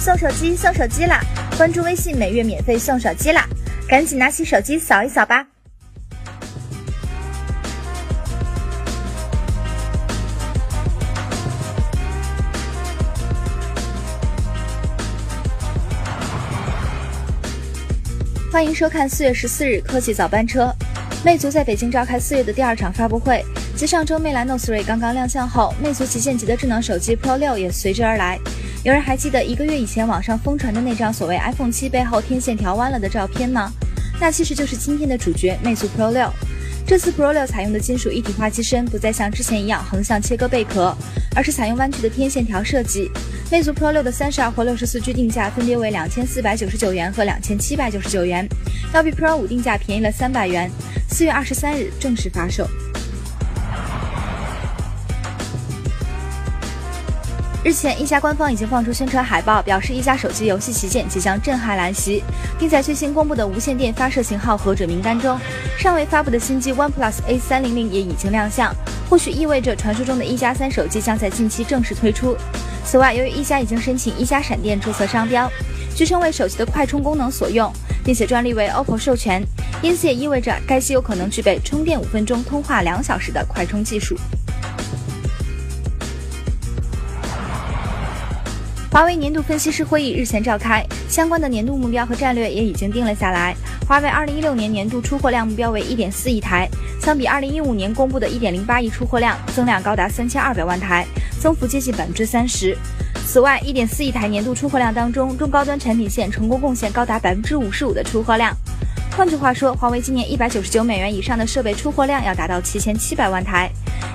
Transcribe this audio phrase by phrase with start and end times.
[0.00, 1.20] 送手机送手机啦！
[1.58, 3.46] 关注微信，每月免费送手机啦！
[3.86, 5.46] 赶紧拿起手机扫一扫吧。
[18.50, 20.74] 欢迎收看四月十四日科技早班车。
[21.22, 23.44] 魅族在北京召开四月的第二场发布会，
[23.76, 28.38] 继上周魅蓝 Note 3刚刚亮相后，魅族旗舰级的智能手机 Pro 六也随之而来。
[28.82, 33.70] 有人还记得一个月以前网上疯传的那张所谓 iPhone 七背后天线条弯了的照片吗？
[34.18, 36.32] 那其实就是今天的主角魅族 Pro 六。
[36.86, 40.96] 这次 Pro 六采用的金属一体化机身不再像之前一样横向切割贝壳，
[41.36, 43.10] 而是采用弯曲的天线条设计。
[43.50, 48.48] 魅族 Pro 六的三十二或六十四 G 定价分别为两千四百九十九元和两千七百九十九元，
[48.94, 50.70] 要比 Pro 五定价便宜了三百元。
[51.10, 52.66] 四月二十三日正式发售。
[57.62, 62.24] 日前，一加官方已经放出宣传海报，表示一加手机游戏旗舰即将震撼来袭，
[62.58, 65.38] 并在最新公布的无线电发射型号核准名单中，
[65.78, 68.74] 尚未发布的新机 OnePlus A 三零零也已经亮相，
[69.10, 72.34] 或许意味着传说中的一加三手机将在近期正式推出。
[72.86, 75.46] 此外，由于一加已经申请一加闪电注册商标，
[75.94, 77.70] 据称为手机的快充功能所用，
[78.02, 79.42] 并且专利为 OPPO 授权，
[79.82, 84.16] 因此也意味着该机有可能具备充电五分钟、通话两小时的快充技术。
[88.90, 93.54] 华为年度分析师会议日前召开，相关的年度目标和战略也已经定了下来。
[93.86, 96.68] 华为2016年年度出货量目标为1.4亿台，
[97.00, 101.06] 相比2015年公布的一.点零八亿出货量，增量高达三千二百万台，
[101.38, 102.76] 增幅接近百分之三十。
[103.24, 108.52] 此外一点四亿台年度出货量当中，中高端产品线成功贡献高达百分之五十五的出货量。
[109.20, 113.70] 换句话说，华为今年一百九十九美元以上的设备出货量要达到七千七百万台。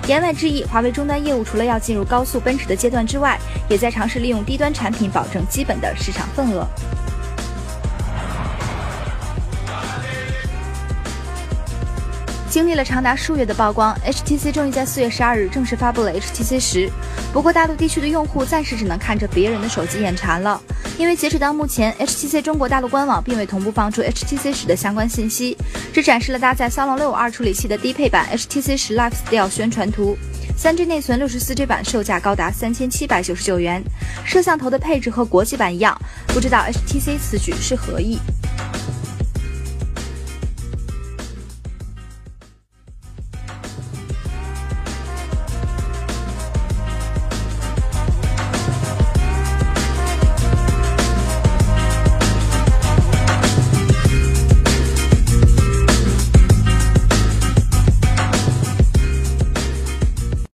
[0.08, 6.66] 言外之意，华为终端业务除了要进入高速奔驰的阶段之外，也在尝试利用低端产品保证基本的市场份额。
[12.56, 16.90] 经历了长达数月的曝光，HTC 终于在四月十二日正式发布了 HTC 十。
[17.30, 20.58] 不过，大陆地区的用户暂时只能看着别人的手机眼馋了，
[20.96, 25.54] 因为截止到目前，HTC 中国大陆官网并未同步放出 HTC 十的相关信息，
[25.92, 30.16] 只展示了搭载骁龙六五二处理器的低配版 HTC 十 Lifestyle 宣传图。
[30.56, 33.84] 三 G 内存，六十四 G 版售价高达三千七百九十九元。
[34.24, 35.94] 摄像头的配置和国际版一样，
[36.28, 38.18] 不知道 HTC 此举是何意？